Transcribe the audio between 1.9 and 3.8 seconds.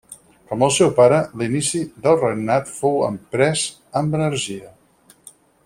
del regnat fou emprès